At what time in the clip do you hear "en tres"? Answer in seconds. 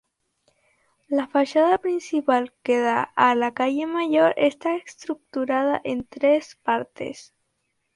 5.83-6.55